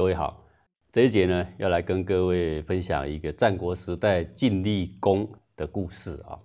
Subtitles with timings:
[0.00, 0.46] 各位好，
[0.90, 6.38] 这一节呢要来跟各位分享一个战国时代晋厉公的故事啊。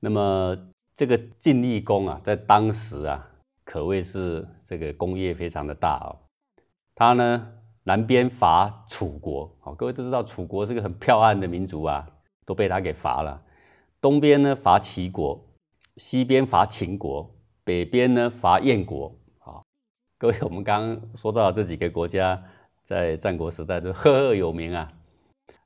[0.00, 0.56] 那么
[0.94, 3.30] 这个晋厉公啊，在当时啊，
[3.62, 6.16] 可谓是这个功业非常的大哦。
[6.94, 7.46] 他呢
[7.84, 12.08] 南边伐楚国，好，各位都知道楚国是个很剽悍的民族啊，
[12.46, 13.38] 都被他给伐了。
[14.00, 15.46] 东边呢伐齐国，
[15.98, 19.14] 西边伐秦国，北边呢伐燕国。
[20.18, 22.42] 各位， 我们刚刚说到这几个国家，
[22.82, 24.90] 在战国时代都赫赫有名啊，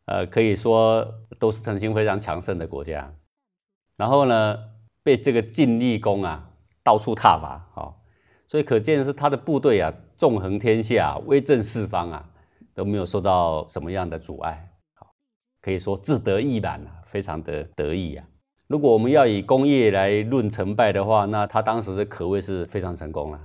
[0.06, 1.06] 呃，可以说
[1.38, 3.14] 都是曾经非常强盛的国家。
[3.96, 4.58] 然后呢，
[5.04, 6.50] 被这个晋厉公啊
[6.82, 7.94] 到处踏伐，哦，
[8.48, 12.28] 所以可见是他的部队啊纵横天下，威震四方啊，
[12.74, 15.12] 都没有受到什么样的阻碍，好，
[15.62, 18.26] 可以说自得意满啊，非常的得意啊。
[18.66, 23.40] 如果我们要以功业来论成败的话，那他当时是可谓是非常成功了。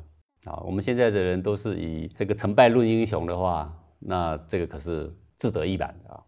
[0.45, 6.21] 啊我们现在的人都是以这个成败论英雄的话，那这个可是自得意满的啊。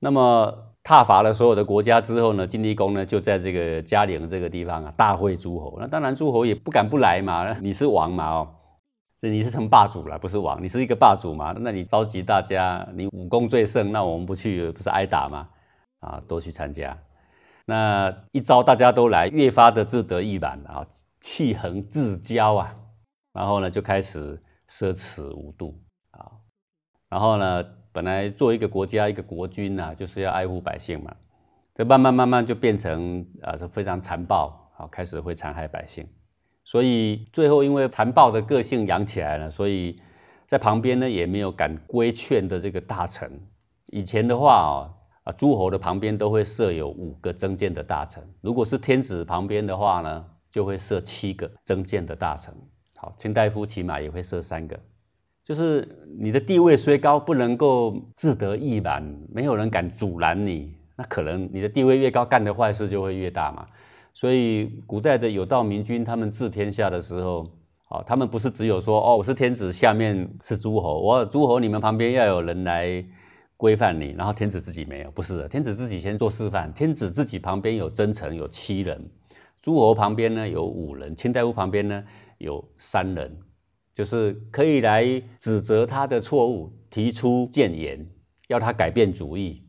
[0.00, 5.76] 那么踏伐了所有的国家之后呢，晋厉公呢就在这个嘉陵这个地方啊大会诸侯。
[5.78, 8.48] 那当然诸侯也不敢不来嘛，你是王嘛哦，
[9.18, 15.48] 这你是成霸主了，不是王，你是一个霸主嘛，那你召集大家，你武功最盛，那我们不去不是挨打吗？
[16.00, 16.96] 啊，都去参加，
[17.66, 20.86] 那一招大家都来，越发的自得意满啊，
[21.20, 22.74] 气横自骄啊。
[23.38, 24.36] 然后呢，就开始
[24.68, 26.26] 奢侈无度啊。
[27.08, 31.14] 然后呢，本来做一个国家、一个国君呐，就是要爱护百姓嘛。
[31.72, 36.04] 这慢慢慢慢就变成啊，是非常残暴啊，开始会残害百姓。
[36.64, 39.94] 所以最后因为残暴的个性养起来了，所以
[40.44, 43.30] 在旁边呢也没有敢规劝的这个大臣。
[43.92, 44.90] 以前的话啊，
[45.22, 48.20] 啊诸侯的旁边都会设有五个增谏的大臣。
[48.40, 52.52] 如果是天子旁边的话呢，就会设七个增谏的大臣。
[53.00, 54.76] 好，卿大夫起码也会设三个，
[55.44, 55.86] 就是
[56.18, 59.00] 你的地位虽高，不能够自得意满，
[59.32, 63.64] 没有人敢阻拦你，那可能你的地位越高，干的坏事就会越大嘛。
[64.12, 67.48] 所以古代的有道明君他们治天下的时候，
[67.84, 73.04] 好，他们不是只有说哦，我是天子，下面是诸侯，我诸侯你们旁边要有人来
[73.56, 79.08] 规范你，然后天子自己没有，不是的，天子自己先做示范，天子自己旁边有真臣有七人，
[79.62, 82.04] 诸侯旁边呢有五人，卿大夫旁边呢。
[82.38, 83.38] 有三人，
[83.92, 88.08] 就是可以来指责他的错误，提出谏言，
[88.48, 89.64] 要他改变主意。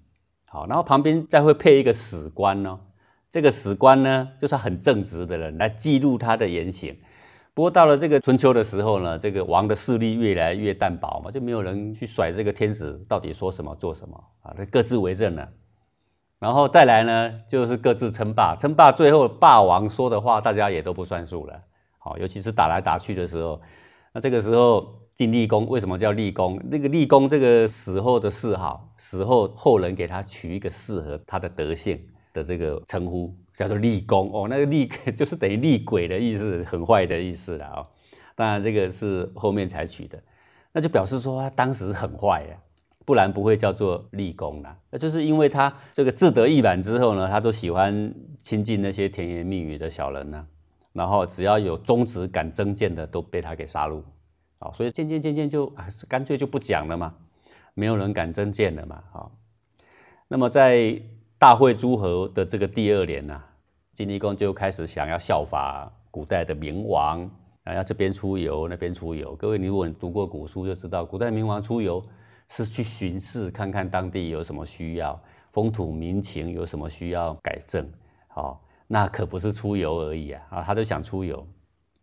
[0.46, 2.80] 好，然后旁边再会配一个史官呢。
[3.30, 6.98] 这个史官呢，就是很正直的人来记录他的言行。
[7.54, 15.48] 不过到了这个春秋的时候呢，这个王的势力越来越淡薄嘛，就没有人去甩这个天子到底说什么做什么啊，他各自为政了。
[16.40, 21.62] 然后再来呢，就是各自称霸，称霸最后霸王说的话，大家也都不算数了。
[22.10, 23.62] 好，尤其是打来打去的时候，
[24.14, 26.60] 那这个时候晋厉公为什么叫立功？
[26.72, 32.04] 那个立功这个死后的谥号，死后后人给他取一个适合他的德性
[32.34, 34.32] 的这个称呼，叫做立功。
[34.34, 37.86] 哦，那个立 就是等于厉鬼的意思，很坏的意思了啊。
[38.34, 40.20] 当然这个是后面才取的，
[40.72, 42.58] 那就表示说他当时很坏呀，
[43.06, 44.76] 不然不会叫做立功啦。
[44.90, 48.12] 那就是因为他这个自得意满之后呢，他都喜欢
[48.42, 50.48] 亲近那些甜言蜜语的小人呢。
[50.92, 54.02] 然后只要有宗旨敢增谏的，都被他给杀戮，
[54.58, 57.14] 啊，所以渐渐渐渐就还是干脆就不讲了嘛，
[57.76, 59.30] 没有人敢增谏了嘛，啊，
[60.28, 61.00] 那么在
[61.38, 63.42] 大会诸侯的这个第二年呐，
[63.94, 67.24] 晋厉公就开始想要效法古代的明王，
[67.66, 69.36] 啊，要这边出游那边出游。
[69.36, 72.04] 各位，你如果读过古书就知道，古代明王出游
[72.48, 75.18] 是去巡视，看看当地有什么需要，
[75.52, 77.88] 风土民情有什么需要改正，
[78.28, 78.60] 好。
[78.92, 80.42] 那可不是出游而已啊！
[80.50, 81.48] 啊，他都想出游，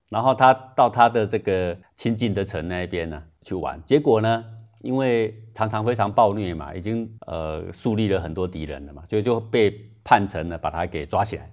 [0.08, 4.44] 然后他到他的这个亲近的城那边呢去玩，结果呢，
[4.82, 9.74] 因为常常非常暴虐嘛，已经呃树立了很多敌人了嘛，所以就被
[10.04, 11.50] 叛臣呢把他给抓起来，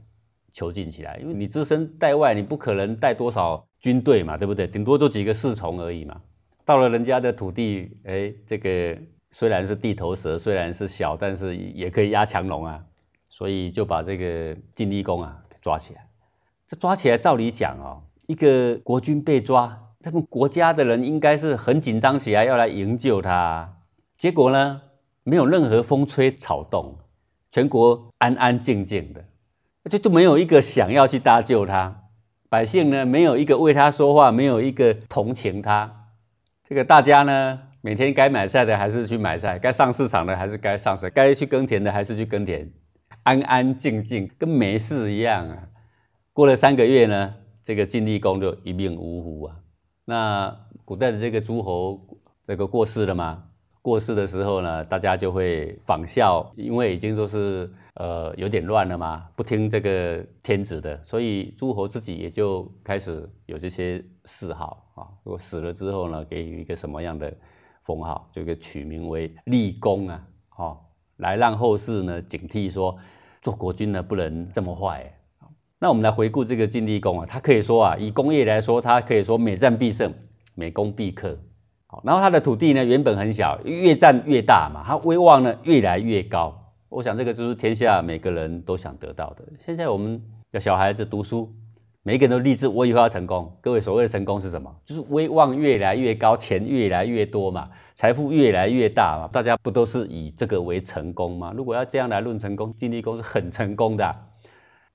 [0.52, 1.18] 囚禁起来。
[1.20, 4.68] 因为你只身在外，你不可能带多少军队嘛，对不对？
[4.68, 6.22] 顶多就几个侍从而已嘛。
[6.64, 8.96] 到了人家的土地，哎，这个
[9.32, 12.86] 虽然是地头蛇，虽然是小，但是也可以压强龙啊。
[13.34, 16.06] 所以就把这个晋厉公啊给抓起来。
[16.68, 23.78] 这抓起来，照理讲哦，一个国君被抓，他们国家的人应该是很紧张起来，要来营救他。
[24.20, 24.84] 结果呢，
[25.24, 26.96] 没有任何风吹草动，
[27.50, 29.26] 全国安安静静的，
[29.90, 32.04] 就就没有一个想要去搭救他。
[32.50, 36.12] 百姓呢，没有一个为他说话，没有一个同情他。
[36.64, 42.72] 这个大家呢，每天该买菜的还是去买菜，该上市场的还是该上市，该去耕田的还是去耕田。
[43.24, 45.68] 安安静静，跟没事一样啊。
[46.32, 49.60] 过了三个月呢，这个晋厉公就一命呜呼啊。
[50.06, 50.56] 那
[50.86, 53.46] 古代的这个诸侯这个过世了嘛。
[53.82, 65.04] 过世的时候呢，大家就会仿效，因为已经都是呃有点乱了嘛，不听这个天子的，所以诸侯自己也就开始有这些谥号啊。
[65.26, 67.36] 如果死了之后呢，给予一个什么样的
[67.84, 70.80] 封号，就给取名为立功啊，哦，
[71.24, 72.96] 来让后世呢警惕说，
[73.42, 75.12] 做国君呢不能这么坏。
[75.80, 80.14] 那我们来回顾这个晋厉公啊，他可以说啊，以工业来说，他可以说每战必胜，
[80.56, 81.38] 每攻必克。
[82.04, 86.58] 然后他的土地呢，原本很小，越占越大嘛，他威望呢越来越高。
[86.90, 89.44] 我想这个就是天下每个人都想得到的。
[89.60, 90.22] 现在我们
[90.52, 91.52] 的小孩子读书，
[92.06, 93.50] 每一个人都立志我以后要成功。
[93.62, 94.70] 各位所谓的成功是什么？
[94.84, 99.30] 就是威望越来越高，钱越来越多嘛，财富越来越大嘛。
[99.32, 101.54] 大家不都是以这个为成功吗？
[101.56, 104.14] 如果要这样来论成功，晋厉公是很成功的。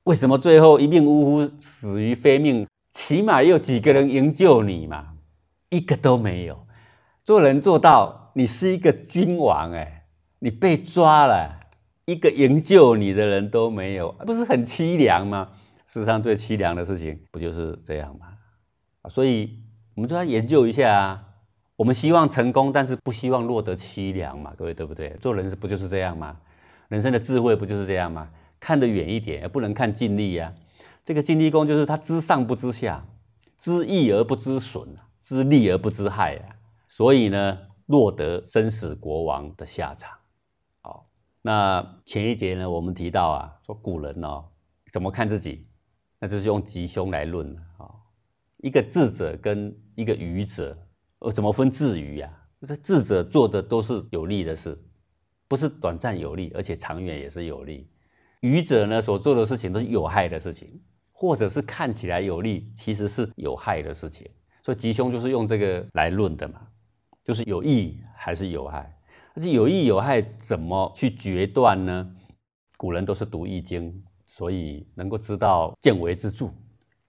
[0.05, 2.67] 为什么最后一命呜呼，死于非命？
[2.91, 5.15] 起码有几个人营救你嘛？
[5.71, 6.67] 一个都没有。
[7.25, 10.05] 做人做到，你是一个君王哎，
[10.41, 11.61] 你被抓了，
[12.05, 15.49] 一个营救你的人都没有，不是很凄凉吗？
[15.89, 18.29] 世上最凄凉的事情不就是这样吗？
[19.09, 19.59] 所以
[19.95, 21.25] 我们就要研究一下啊。
[21.77, 25.17] 我们希望成功，但是不希望落得凄凉嘛，各位对不对？
[25.21, 26.41] 做人是不就是这样吗？
[26.89, 28.29] 人生的智慧不就是这样吗？
[28.59, 30.53] 看得远一点，不能看尽力呀。
[31.05, 33.07] 这个尽力功就是他知上不知下，
[33.57, 36.57] 知益而不知损，知利而不知害啊。
[36.89, 40.19] 所以呢，落得生死国王的下场。
[40.81, 41.07] 好，
[41.43, 44.47] 那前一节呢，我们提到啊，说古人哦，
[44.93, 45.68] 怎么看自己，
[46.19, 47.91] 那就是用吉凶来论的啊。
[48.59, 50.77] 一个智者跟一个愚者，
[51.21, 52.33] 呃，怎么分智愚啊？
[52.63, 54.77] 这智者做的都是有利的事，
[55.47, 57.89] 不是短暂有利，而且长远也是有利。
[58.41, 60.81] 愚者呢，所做的事情都是有害的事情，
[61.13, 64.29] 或者是看起来有利，其实是有害的事情。
[64.63, 66.67] 所以吉凶就是用这个来论的嘛。
[67.25, 68.99] 就是有益还是有害，
[69.35, 72.17] 而且有益有害怎么去决断呢？
[72.79, 76.51] 古人都是读易经，所以能够知道见微知著，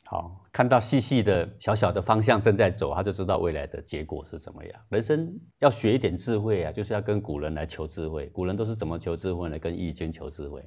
[0.06, 4.82] 好看到细细的小小的方向正在走，他就知道未来的结果是怎么样。
[4.90, 8.28] 人生要学一点智慧啊，就是要跟古人来求智慧。
[8.28, 9.60] 古人都是怎么求智慧呢？
[9.60, 10.64] 跟易经求智慧，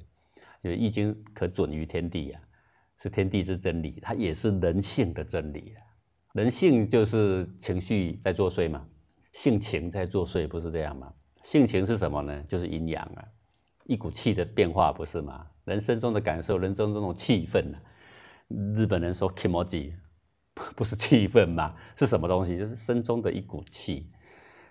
[0.61, 2.41] 就是易经可准于天地啊，
[2.97, 5.73] 是天地之真理，它也是人性的真理。
[6.33, 8.87] 人性就是情绪在作祟嘛。
[9.33, 11.11] 性情在作祟，不是这样吗？
[11.43, 12.43] 性情是什么呢？
[12.47, 13.25] 就是阴阳啊，
[13.85, 15.47] 一股气的变化，不是吗？
[15.65, 17.77] 人生中的感受，人生中那种气氛呢？
[18.75, 19.93] 日本人说 “kimoji”，
[20.75, 21.75] 不是气氛吗？
[21.95, 22.57] 是什么东西？
[22.57, 24.09] 就是身中的一股气。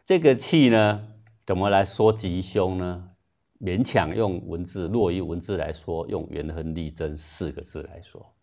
[0.04, 1.08] 这个气呢，
[1.44, 3.10] 怎么来说吉凶呢？
[3.60, 8.34] 勉强用文字，弱于文字来说，用“元亨利贞”四个字来说。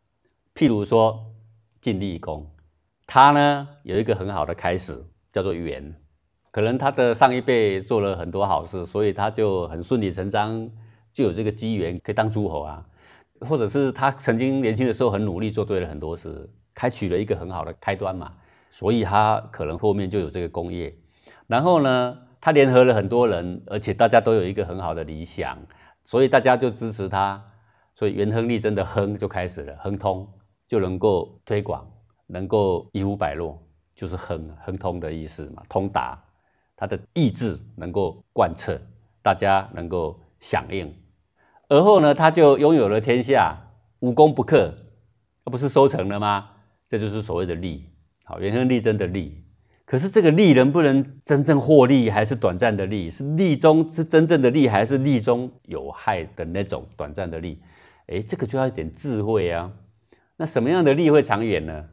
[0.55, 1.33] 譬如说
[1.81, 2.49] 晋厉公，
[3.05, 5.93] 他呢有一个很好的开始，叫做“元”。
[6.51, 10.69] 可能他的上一辈做了很多好事，所以他就很顺理成章
[11.13, 12.83] 就有这个机缘可以当诸侯啊，
[13.41, 18.33] 或者是他曾经年轻的时候很努力做对了很多事，开启了一个很好的开端嘛，
[18.71, 20.91] 所以他可能后面就有这个功业。
[21.45, 25.57] 然后呢，他联合了很多人，而且大家都有一个很好的理想，
[26.03, 27.39] 所以大家就支持他，
[27.95, 30.27] 所以元亨利贞的亨就开始了，亨通
[30.67, 31.87] 就能够推广，
[32.25, 33.61] 能够一无百落，
[33.93, 36.19] 就是亨亨通的意思嘛，通达。
[36.79, 38.79] 他的意志能够贯彻，
[39.21, 40.89] 大家能够响应，
[41.67, 43.57] 而后呢，他就拥有了天下，
[43.99, 44.73] 无功不克，
[45.43, 46.51] 那不是收成了吗？
[46.87, 47.89] 这就是所谓的利，
[48.23, 49.43] 好，元亨利贞的利。
[49.83, 53.09] 可是这个利能不能真正获利，还是短暂的利？
[53.09, 57.61] 是利中是真正的利，还是利中有害的那种短暂的利？
[58.07, 59.69] 哎，这个就要一点智慧啊。
[60.37, 61.87] 那什么样的利会长远呢？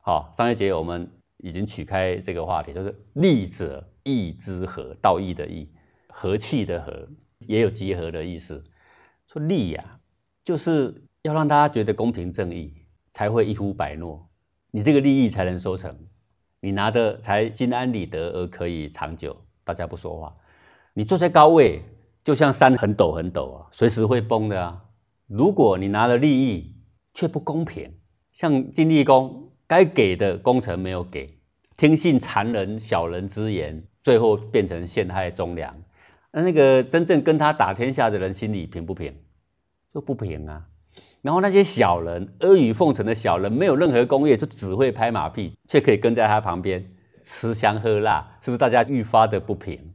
[0.00, 1.08] 好，上一节我们
[1.42, 3.86] 已经取开这个话题，就是利者。
[4.04, 5.70] 义之和，道义的义，
[6.08, 7.08] 和气的和，
[7.46, 8.60] 也有结合的意思。
[9.28, 10.00] 说利呀，
[10.42, 12.74] 就是要让大家觉得公平正义，
[13.12, 14.28] 才会一呼百诺，
[14.72, 15.96] 你这个利益才能收成，
[16.58, 19.36] 你拿的才心安理得而可以长久。
[19.62, 20.36] 大家不说话，
[20.94, 21.80] 你坐在高位，
[22.24, 24.86] 就像山很陡很陡啊，随时会崩的啊。
[25.28, 26.74] 如果你拿了利益
[27.14, 28.00] 却不公平，
[28.32, 31.34] 像金立公该给的工程没有给，
[31.78, 33.82] 听信残忍小人之言。
[34.02, 35.74] 最后变成陷害忠良，
[36.30, 39.14] 那那个真正跟他打天下的人心里平不平？
[39.94, 40.66] 就不平啊。
[41.22, 46.84] 然后那些小人阿谀奉承的小人，没有任何功业，就只会拍马屁，却可以跟在他旁边
[47.22, 48.58] 吃香喝辣，是不是？
[48.58, 49.94] 大家愈发的不平。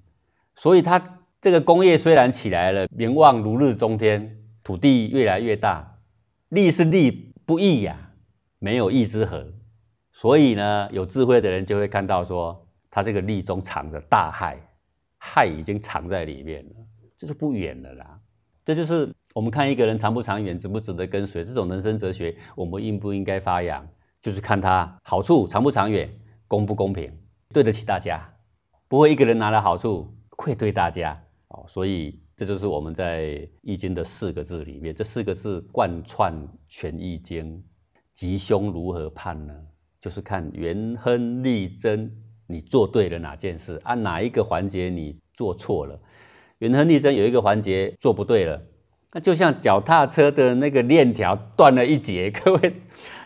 [0.56, 6.00] 所以他这个功业虽然起来了，名望如日中天，土地越来越大，
[6.50, 8.14] 利是利不义呀，
[8.58, 9.54] 没有义之和。
[10.20, 12.64] 所以呢，有智慧的人就会看到说。
[12.90, 14.58] 他这个力中藏着大害，
[15.20, 16.76] 害已经藏在里面了，
[17.16, 18.20] 就是不远了啦。
[18.66, 23.88] 这就是我们看一个人长不长远，值不值得跟随，这种人生哲学，我们应不应该发扬？
[24.20, 26.10] 就是看他好处长不长远，
[26.48, 27.16] 公不公平，
[27.54, 28.28] 对得起大家，
[28.88, 31.64] 不会一个人拿了好处愧对大家哦。
[31.68, 33.26] 所以这就是我们在
[33.62, 36.34] 《易经》的四个字里面，这四个字贯穿
[36.68, 37.58] 全《易经》。
[38.12, 39.54] 吉凶如何判呢？
[40.08, 42.10] 就是看元亨利贞，
[42.48, 46.00] 你做对了哪件事，按哪一个环节你做错了。
[46.60, 48.62] 元亨利贞有一个环节做不对了，
[49.12, 52.32] 那就像脚踏车的那个链条断了一节。
[52.42, 52.76] 各位，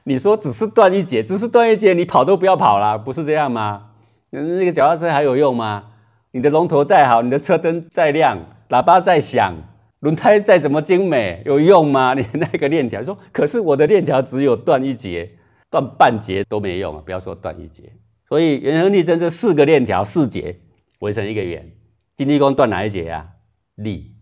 [0.05, 3.91] 你说只是断一节，只是断一节，你跑都不要跑了，不是这样吗？
[4.31, 5.83] 那个脚踏车还有用吗？
[6.31, 9.53] 你的龙头再好，你的车灯再亮，喇叭再响。
[9.99, 12.15] 轮胎再怎么精美，有用吗？
[12.17, 15.33] 你那个链条说，可是我的链条只有断一节，
[15.71, 17.01] 断半截都没用啊！
[17.03, 17.91] 不要说断一节。
[18.27, 20.59] 所以圆和力争这四个链条四节
[20.99, 21.71] 围成一个圆，
[22.13, 23.27] 金立功断哪一节啊？
[23.75, 24.13] 力，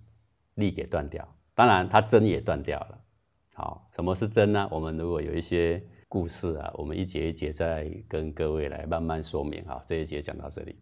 [0.56, 1.28] 力给断掉。
[1.54, 2.98] 当然，它针也断掉了。
[3.54, 4.68] 好，什么是针呢？
[4.72, 9.62] 我们如果有一些故事啊，我们一节一节再跟各位来慢慢说明。
[9.64, 10.76] 啊，这一节讲到这里。